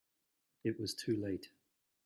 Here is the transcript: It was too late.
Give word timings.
It 0.63 0.79
was 0.79 0.95
too 0.95 1.15
late. 1.15 1.49